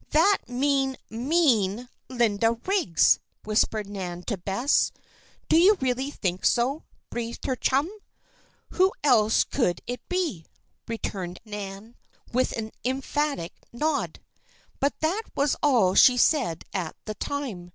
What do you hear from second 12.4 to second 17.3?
an emphatic nod. But that was all she said at the